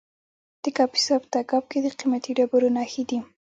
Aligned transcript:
د 0.63 0.65
کاپیسا 0.77 1.15
په 1.21 1.27
تګاب 1.33 1.63
کې 1.71 1.79
د 1.81 1.87
قیمتي 1.99 2.31
ډبرو 2.37 2.69
نښې 2.75 3.03
دي. 3.09 3.19